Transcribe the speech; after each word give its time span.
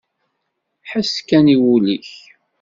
Ḥess 0.89 1.13
kan 1.27 1.53
i 1.55 1.57
wul-ik! 1.61 2.09